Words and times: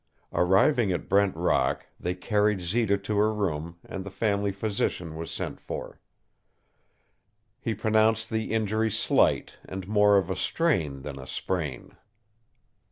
Arriving 0.33 0.91
at 0.91 1.07
Brent 1.07 1.35
Rock, 1.35 1.85
they 1.99 2.15
carried 2.15 2.59
Zita 2.59 2.97
to 2.97 3.17
her 3.17 3.31
room 3.31 3.77
and 3.85 4.03
the 4.03 4.09
family 4.09 4.51
physician 4.51 5.15
was 5.15 5.29
sent 5.29 5.59
for. 5.61 5.99
He 7.59 7.75
pronounced 7.75 8.31
the 8.31 8.51
injury 8.51 8.89
slight 8.89 9.59
and 9.63 9.87
more 9.87 10.17
of 10.17 10.31
a 10.31 10.35
strain 10.35 11.03
than 11.03 11.19
a 11.19 11.27
sprain. 11.27 11.97